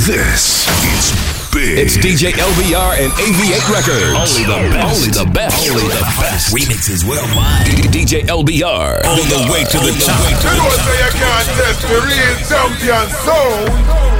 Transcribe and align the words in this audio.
This 0.00 0.64
is 0.80 1.12
big. 1.52 1.76
It's 1.76 1.98
DJ 1.98 2.32
LBR 2.32 3.04
and 3.04 3.12
AV8 3.20 3.68
Records. 3.68 4.16
Only 4.16 4.48
the 4.48 4.72
best. 4.72 4.96
Only 4.96 5.10
the 5.12 5.30
best. 5.30 5.68
Only 5.68 5.82
the 5.82 6.00
best. 6.16 6.54
Remixes 6.54 7.04
worldwide. 7.04 7.66
DJ 7.92 8.24
LBR. 8.24 9.04
On 9.04 9.28
the 9.28 9.52
way 9.52 9.62
to 9.62 9.76
the 9.76 9.92
top. 10.00 10.16
You 10.24 10.56
know 10.56 10.70
say 10.72 11.04
you 11.04 11.10
can't 11.20 11.48
test 11.52 11.82
the 11.82 12.00
real 12.00 12.36
champion 12.48 13.10
sound. 13.20 14.19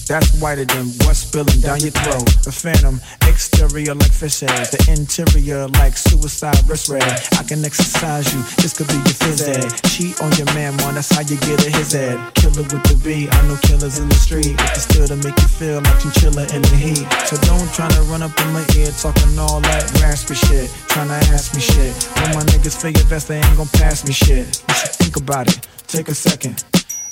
That's 0.11 0.27
whiter 0.43 0.65
than 0.65 0.91
what's 1.07 1.23
spilling 1.23 1.63
down 1.63 1.79
your 1.79 1.95
throat. 1.95 2.27
A 2.43 2.51
phantom, 2.51 2.99
exterior 3.31 3.95
like 3.95 4.11
fish 4.11 4.43
eggs, 4.43 4.75
the 4.75 4.83
interior 4.91 5.71
like 5.79 5.95
suicide 5.95 6.59
wrist. 6.67 6.91
I 6.91 7.43
can 7.47 7.63
exercise 7.63 8.27
you, 8.35 8.43
this 8.59 8.75
could 8.75 8.91
be 8.91 8.99
your 9.07 9.15
phys 9.23 9.39
ed. 9.47 9.71
Cheat 9.87 10.19
on 10.19 10.35
your 10.35 10.51
man, 10.51 10.75
man, 10.83 10.99
that's 10.99 11.15
how 11.15 11.23
you 11.23 11.39
get 11.47 11.63
a 11.63 11.71
his 11.71 11.93
head. 11.93 12.19
Killer 12.35 12.67
with 12.67 12.83
the 12.83 12.99
B, 12.99 13.31
I 13.31 13.47
know 13.47 13.55
killers 13.63 13.99
in 14.03 14.09
the 14.09 14.19
street. 14.19 14.51
With 14.51 14.75
the 14.75 14.81
still 14.83 15.07
to 15.07 15.15
make 15.15 15.39
you 15.39 15.47
feel 15.47 15.79
like 15.79 16.03
chinchilla 16.03 16.43
in 16.51 16.59
the 16.59 16.75
heat. 16.75 17.07
So 17.23 17.39
don't 17.47 17.71
try 17.71 17.87
to 17.87 18.01
run 18.11 18.19
up 18.19 18.35
in 18.35 18.51
my 18.51 18.67
ear 18.75 18.91
talking 18.91 19.39
all 19.39 19.63
that 19.63 19.87
raspy 20.03 20.35
shit. 20.35 20.67
Tryna 20.91 21.23
ask 21.31 21.55
me 21.55 21.63
shit. 21.63 21.95
When 22.19 22.35
my 22.35 22.43
niggas 22.51 22.83
your 22.83 23.07
vest, 23.07 23.29
they 23.29 23.39
ain't 23.39 23.55
gon' 23.55 23.71
pass 23.79 24.03
me 24.03 24.11
shit. 24.11 24.59
You 24.67 24.75
should 24.75 24.91
think 24.91 25.15
about 25.15 25.47
it, 25.47 25.65
take 25.87 26.09
a 26.09 26.13
second. 26.13 26.65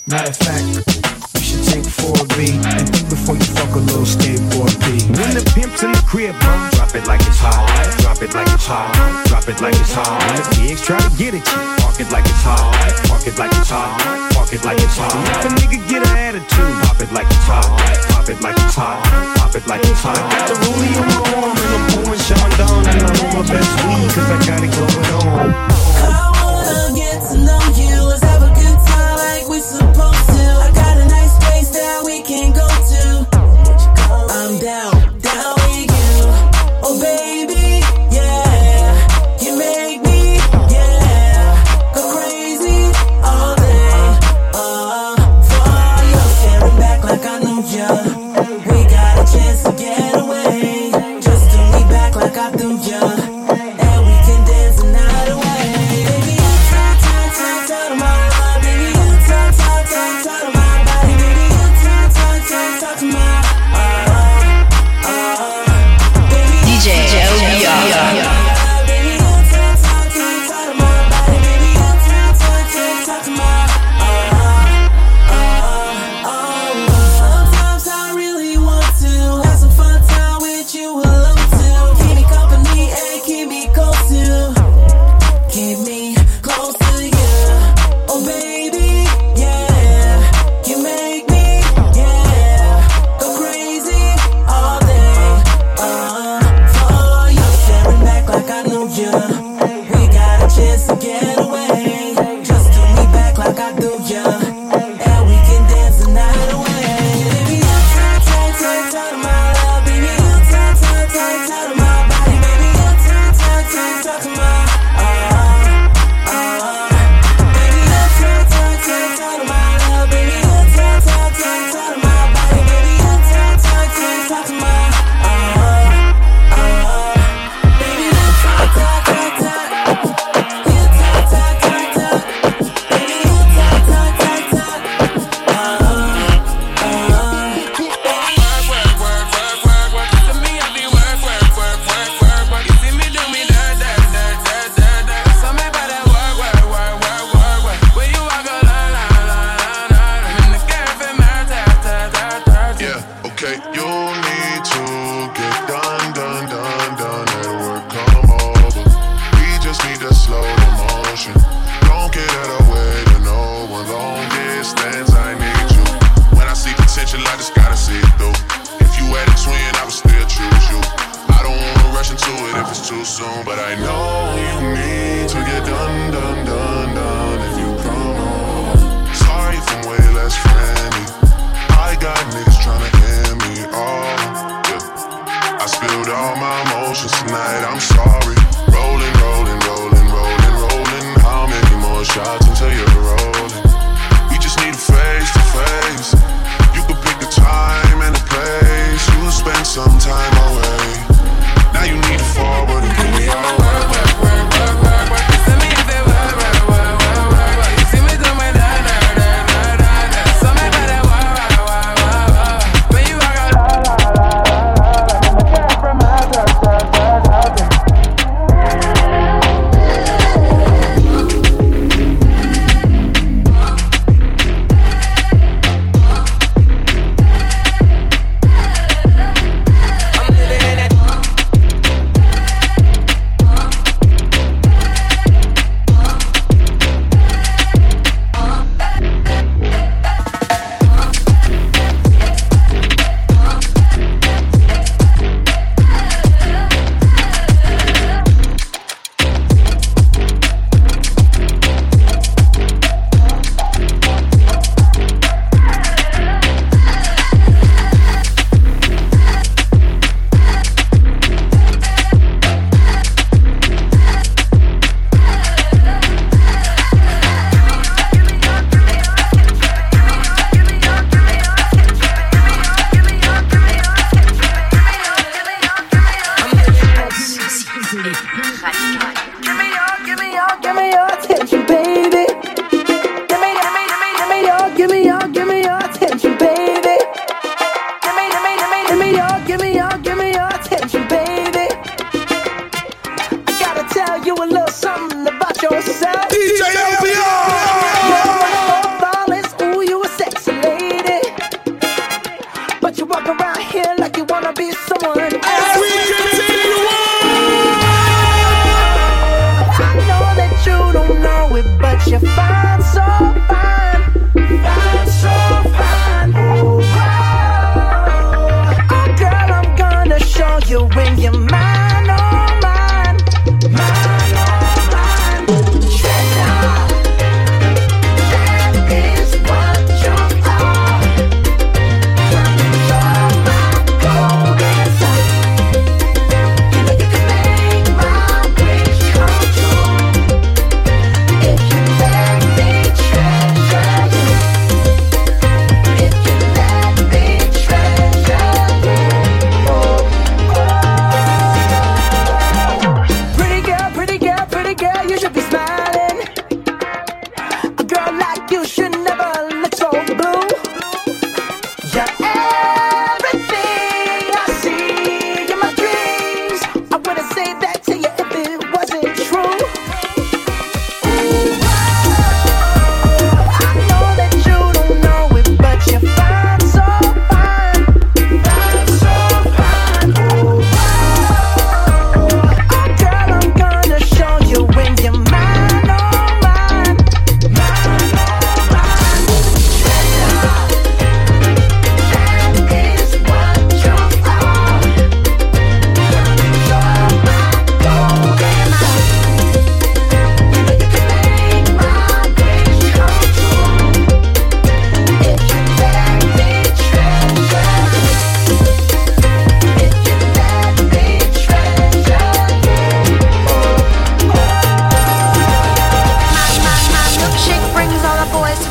Matter 0.09 0.34
of 0.34 0.42
fact, 0.42 0.66
you 1.38 1.46
should 1.46 1.62
take 1.70 1.86
4B 1.86 2.58
and 2.66 2.90
think 2.90 3.14
before 3.14 3.38
you 3.38 3.46
fuck 3.53 3.70
a 3.78 3.81
little 3.94 4.09
Skateboard 4.09 4.74
P. 4.81 5.06
When 5.14 5.38
the 5.38 5.46
pimp's 5.53 5.86
in 5.86 5.94
the 5.94 6.02
crib, 6.02 6.34
ma, 6.42 6.66
drop 6.74 6.97
it 6.97 7.06
like 7.06 7.22
it's 7.30 7.38
hot. 7.38 7.70
Drop 8.02 8.18
it 8.18 8.34
like 8.34 8.50
it's 8.50 8.66
hot. 8.66 8.90
Drop 9.30 9.46
it 9.46 9.62
like 9.62 9.78
it's 9.78 9.94
hot. 9.94 10.18
When 10.18 10.42
the 10.42 10.46
pigs 10.58 10.81
try 10.81 10.98
to 10.98 11.14
get 11.14 11.38
at 11.38 11.46
you, 11.46 11.62
park 11.78 12.02
it 12.02 12.09
like 12.09 12.25
it's 12.25 12.42
hot. 12.42 12.74
Park 13.06 13.22
it 13.30 13.38
like 13.38 13.53
it's 13.53 13.69
hot. 13.69 14.02
Park 14.34 14.50
it 14.50 14.66
like 14.66 14.81
it's 14.81 14.98
hot. 14.98 15.14
If 15.14 15.46
a 15.46 15.50
nigga 15.62 15.78
get 15.86 16.02
an 16.02 16.18
attitude, 16.18 16.74
pop 16.90 16.98
it 17.06 17.14
like 17.14 17.30
it's 17.30 17.46
hot. 17.46 17.69
Pop 18.09 18.25
it 18.34 18.42
like 18.42 18.58
it's 18.58 18.74
hot. 18.74 19.06
Pop 19.38 19.53
it 19.53 19.66
like 19.69 19.86
it's 19.86 20.02
hot. 20.02 20.18
Got 20.18 20.50
the 20.50 20.58
rollie 20.66 20.90
on 20.98 21.06
my 21.06 21.22
arm 21.38 21.53
and 21.53 21.69
I'm 21.69 21.86
pouring 21.94 22.24
Chandon 22.25 22.81
and 22.98 23.06
I'm 23.06 23.14
on 23.14 23.30
my 23.38 23.44
best 23.46 23.72
weed 23.86 24.09
cause 24.18 24.25
I 24.25 24.38
got 24.42 24.66
it 24.66 24.74
going 24.74 25.06
on. 25.22 25.53
I 26.02 26.34
wanna 26.42 26.98
get 26.98 27.09
supposed 29.59 30.30
to. 30.30 30.39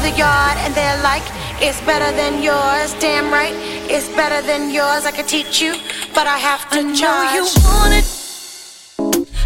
the 0.03 0.11
yard 0.17 0.57
and 0.59 0.75
they're 0.75 1.03
like, 1.03 1.23
it's 1.61 1.81
better 1.83 2.11
than 2.17 2.43
yours. 2.43 2.95
Damn 3.01 3.33
right, 3.33 3.55
it's 3.91 4.09
better 4.11 4.41
than 4.47 4.71
yours. 4.71 5.05
I 5.07 5.11
can 5.11 5.27
teach 5.27 5.61
you, 5.61 5.75
but 6.15 6.27
I 6.27 6.39
have 6.39 6.69
to 6.71 6.79
I 6.79 6.95
charge. 6.95 7.35
know 7.35 7.35
you 7.35 7.45
wanted 7.65 8.05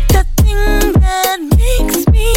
the 0.09 0.25
thing 0.43 0.93
that 1.01 1.39
makes 1.57 2.07
me 2.09 2.29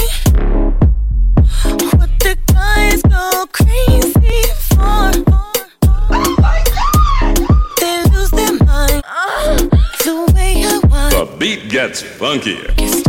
what 1.98 2.12
the 2.20 2.38
guys 2.54 3.02
go 3.04 3.46
crazy 3.52 4.44
for. 4.72 5.12
They 7.82 8.04
lose 8.14 8.32
their 8.32 8.54
mind 8.54 9.04
the 10.06 10.32
way 10.36 10.64
I 10.66 10.80
want. 10.90 11.12
The 11.14 11.36
beat 11.38 11.70
gets 11.70 12.02
funkier. 12.02 12.74
It's 12.78 13.04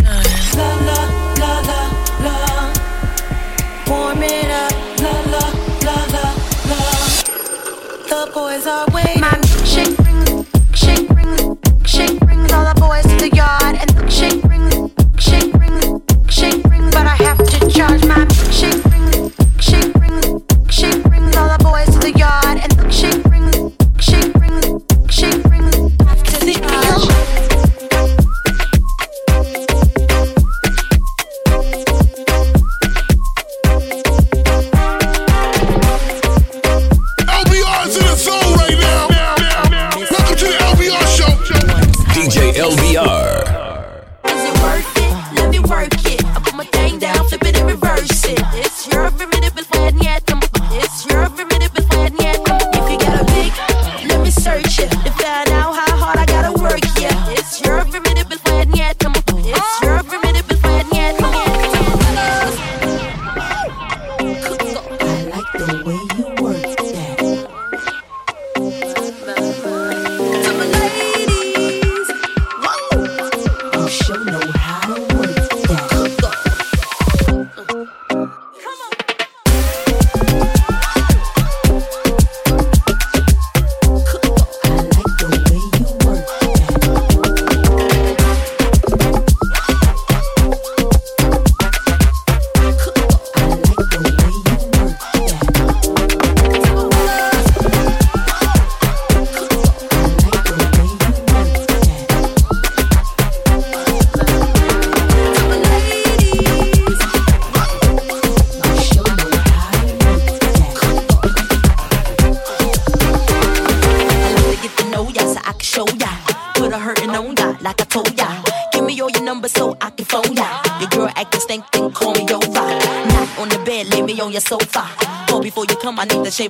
charge 17.76 18.06
my 18.06 18.35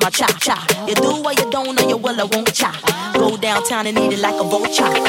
my 0.00 0.10
cha 0.10 0.26
cha. 0.40 0.66
You 0.88 0.94
do 0.94 1.22
what 1.22 1.38
you 1.38 1.50
don't, 1.50 1.80
or 1.80 1.88
you 1.88 1.96
will 1.96 2.20
I 2.20 2.24
won't 2.24 2.52
cha. 2.52 2.72
Go 3.14 3.36
downtown 3.36 3.86
and 3.86 3.98
eat 3.98 4.12
it 4.14 4.20
like 4.20 4.34
a 4.34 4.44
vulture. 4.44 5.05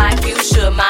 like 0.00 0.24
you 0.26 0.36
should. 0.42 0.72
My 0.74 0.89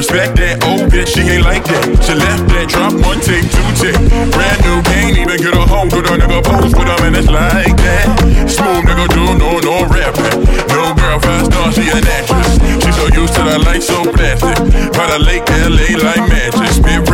Respect 0.00 0.32
that 0.40 0.64
old 0.64 0.88
bitch, 0.88 1.12
she 1.12 1.20
ain't 1.28 1.44
like 1.44 1.60
that. 1.68 1.84
She 2.00 2.16
left 2.16 2.48
that, 2.48 2.72
drop 2.72 2.96
one 3.04 3.20
take, 3.20 3.44
two 3.52 3.68
take. 3.76 4.00
Brand 4.32 4.58
new, 4.64 4.80
can't 4.88 5.12
even 5.12 5.36
get 5.36 5.52
a 5.52 5.60
home. 5.60 5.92
Good 5.92 6.08
on 6.08 6.24
nigga 6.24 6.40
pose 6.40 6.72
put 6.72 6.88
a 6.88 6.96
man 7.04 7.20
it's 7.20 7.28
like 7.28 7.76
that. 7.76 8.08
Smooth 8.48 8.88
nigga, 8.88 9.04
do 9.12 9.36
no, 9.36 9.60
no 9.60 9.84
rapping. 9.92 10.40
No 10.72 10.96
girl, 10.96 11.20
five 11.20 11.44
stars, 11.52 11.76
she 11.76 11.84
an 11.92 12.00
actress. 12.00 12.56
She 12.80 12.90
so 12.96 13.12
used 13.12 13.36
to 13.36 13.44
the 13.44 13.60
light, 13.60 13.84
so 13.84 14.00
plastic. 14.08 14.56
By 14.96 15.04
the 15.12 15.20
lake, 15.20 15.44
LA, 15.68 15.92
like 16.00 16.24
magic. 16.32 16.72
Spirit 16.72 17.04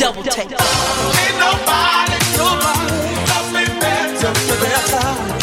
double 0.00 0.22
take. 0.22 0.50
Ain't 0.50 1.38
nobody, 1.38 2.16
nobody 2.36 2.90
loves 3.28 3.52
me 3.52 3.64
better. 3.80 4.32
Makes 4.60 5.39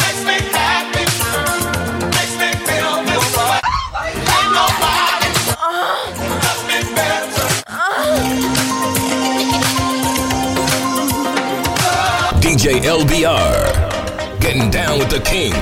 DJ 12.68 12.80
LBR. 12.82 14.40
Getting 14.40 14.70
down 14.70 14.98
with 14.98 15.08
the 15.08 15.20
king. 15.20 15.54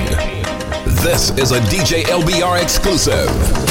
This 1.05 1.29
is 1.37 1.51
a 1.51 1.59
DJ 1.61 2.03
LBR 2.03 2.61
exclusive. 2.61 3.66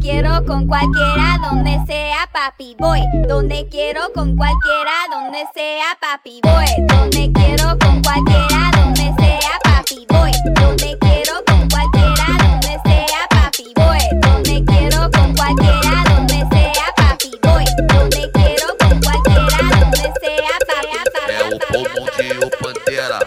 quiero 0.00 0.44
con 0.46 0.66
cualquiera, 0.66 1.38
donde 1.42 1.78
sea 1.86 2.28
papi 2.32 2.74
voy. 2.78 3.00
Donde 3.28 3.68
quiero 3.70 4.12
con 4.14 4.36
cualquiera, 4.36 4.92
donde 5.10 5.46
sea 5.54 5.96
papi 6.00 6.40
voy. 6.42 6.66
Donde 6.86 7.30
quiero 7.32 7.78
con 7.78 8.02
cualquiera, 8.02 8.70
donde 8.76 9.14
sea 9.18 9.58
papi 9.62 10.06
voy. 10.08 10.32
Donde 10.54 10.98
quiero 10.98 11.44
con 11.46 11.68
cualquiera, 11.68 12.26
donde 12.42 12.80
sea 12.84 13.26
papi 13.28 13.72
voy. 13.76 13.98
Donde 14.20 14.64
quiero 14.64 15.10
con 15.10 15.34
cualquiera, 15.34 16.04
donde 16.08 16.38
sea 16.50 16.86
papi 16.96 17.30
voy. 17.42 17.64
Donde 17.88 18.30
quiero 18.32 18.66
con 18.78 19.00
cualquiera, 19.00 19.58
donde 19.80 20.02
sea 20.20 20.56
papi 20.66 20.98
voy. 21.14 21.34
É 21.34 21.54
o 21.54 21.58
povo 21.58 22.10
de 22.16 22.46
o 22.46 22.50
Pantera, 22.50 23.20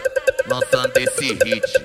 nossa 0.48 0.88
desse 0.90 1.38
hit. 1.44 1.83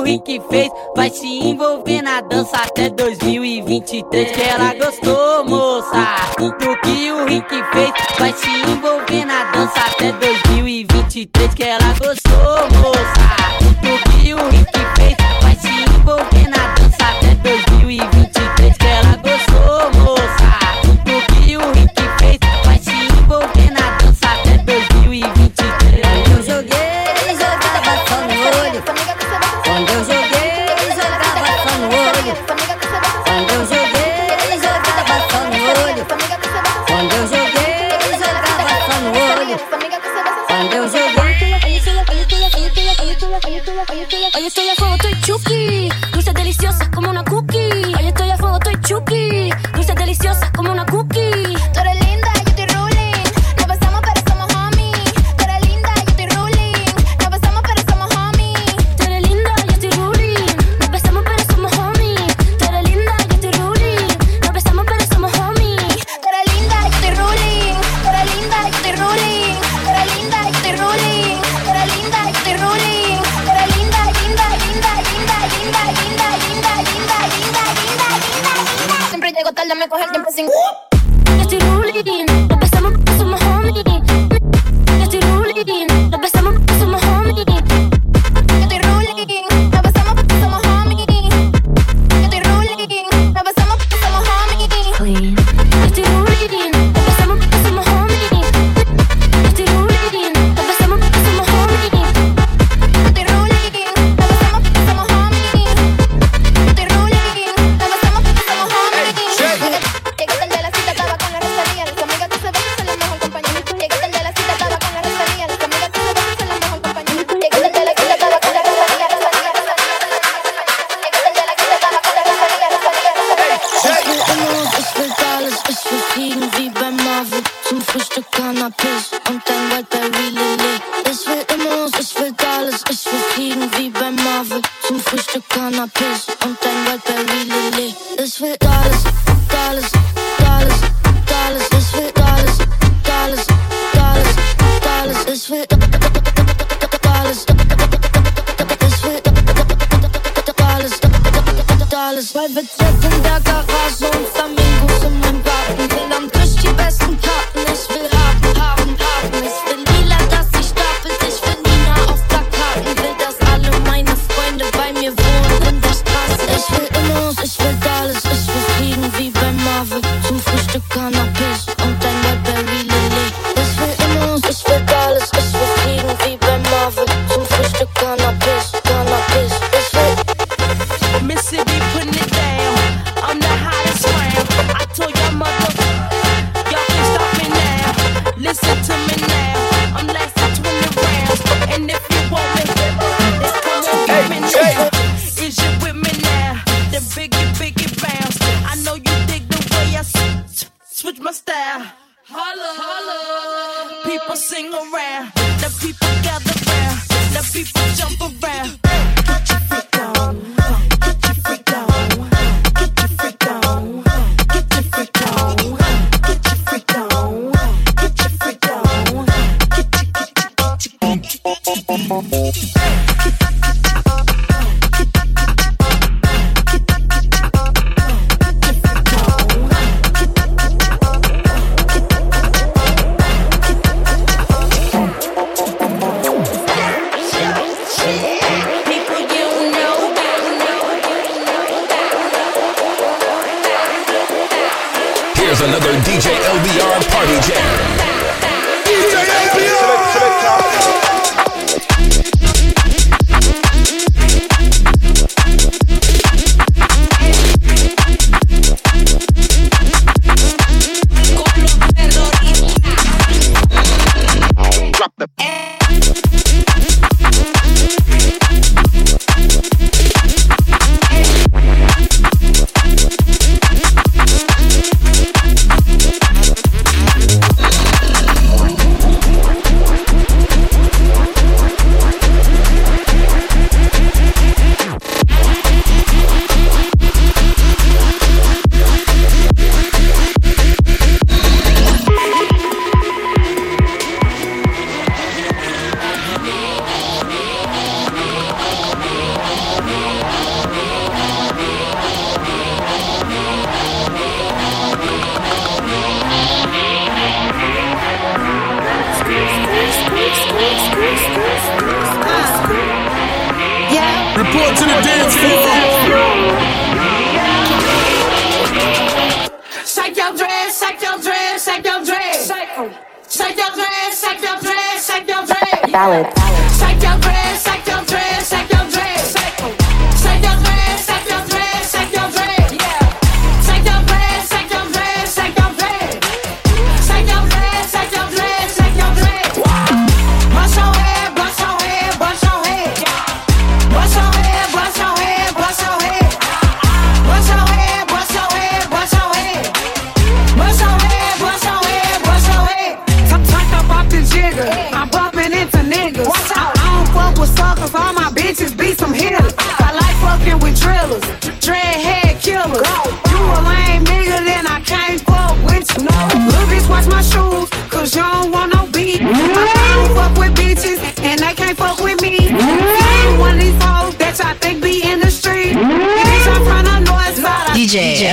o 0.00 0.02
Rick 0.02 0.40
fez. 0.48 0.70
Vai 0.96 1.10
se 1.10 1.26
envolver 1.26 2.02
na 2.02 2.20
dança 2.22 2.56
até 2.56 2.88
2023. 2.88 4.32
Que 4.32 4.42
ela 4.42 4.74
gostou, 4.74 5.44
moça. 5.44 6.16
Do 6.38 6.76
que 6.80 7.12
o 7.12 7.26
Rick 7.26 7.48
fez. 7.48 7.92
Vai 8.18 8.32
se 8.32 8.48
envolver 8.48 9.24
na 9.26 9.44
dança 9.52 9.80
até 9.80 10.12
2023. 10.12 11.54
Que 11.54 11.64
ela 11.64 11.92
gostou, 11.98 12.80
moça. 12.80 13.20
Do 13.80 14.22
que 14.22 14.34
o 14.34 14.48
Rick 14.48 14.69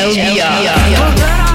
LBR. 0.08 0.40
LBR. 0.40 1.47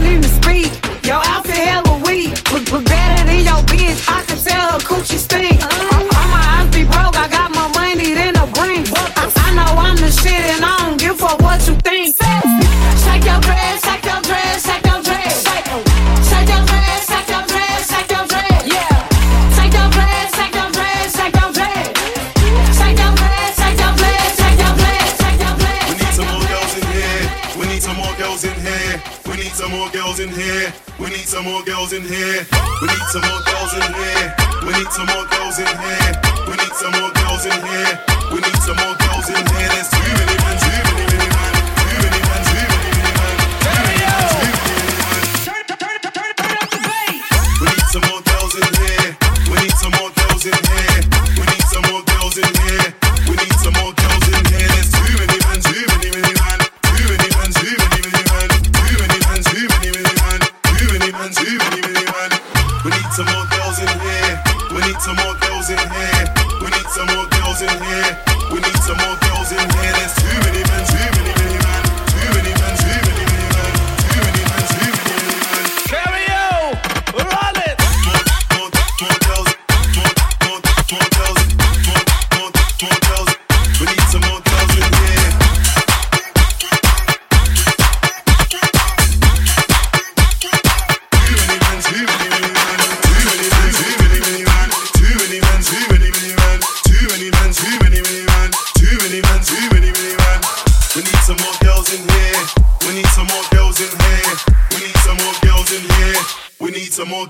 some 31.42 31.52
more 31.52 31.62
girls 31.64 31.92
in 31.92 32.02
here. 32.02 32.46
We 32.80 32.86
need 32.86 33.06
some 33.10 33.22
more 33.22 33.40
girls 33.40 33.74
in 33.74 33.94
here. 33.94 34.34
We 34.62 34.72
need 34.74 34.92
some 34.92 35.06
more 35.06 35.26
girls 35.26 35.58
in 35.58 35.66
here. 35.66 36.12
We 36.46 36.52
need 36.52 36.72
some 36.74 36.92
more 36.92 37.10
girls 37.10 37.46
in 37.46 37.66
here. 37.66 38.11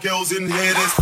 girls 0.02 0.32
in 0.32 0.50
here. 0.50 0.74
That's 0.74 1.01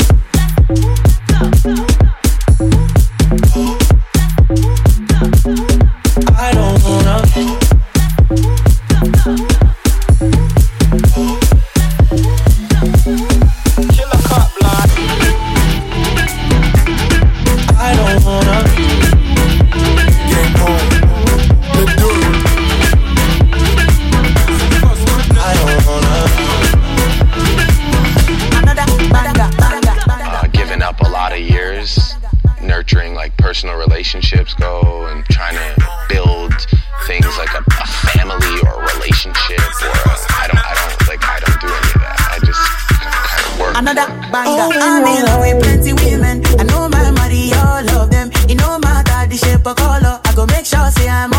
another 43.91 44.11
banger. 44.31 44.49
Oh, 44.49 44.71
I'm 44.73 45.05
in 45.05 45.25
love 45.25 45.41
with 45.41 45.63
plenty 45.63 45.93
women. 45.93 46.43
I 46.59 46.63
know 46.63 46.87
my 46.89 47.11
money, 47.11 47.53
all 47.53 47.89
of 48.01 48.09
them. 48.09 48.31
It 48.49 48.55
no 48.55 48.79
matter 48.79 49.29
the 49.29 49.37
shape 49.37 49.65
or 49.65 49.75
color. 49.75 50.19
I 50.25 50.33
go 50.35 50.45
make 50.45 50.65
sure 50.65 50.89
say 50.91 51.09
I'm 51.09 51.30